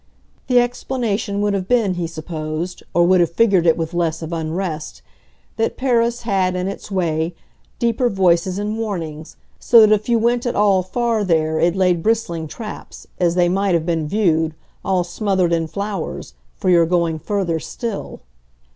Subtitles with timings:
[0.47, 4.33] The explanation would have been, he supposed or would have figured it with less of
[4.33, 5.03] unrest
[5.57, 7.35] that Paris had, in its way,
[7.77, 12.01] deeper voices and warnings, so that if you went at all "far" there it laid
[12.01, 17.19] bristling traps, as they might have been viewed, all smothered in flowers, for your going
[17.19, 18.21] further still.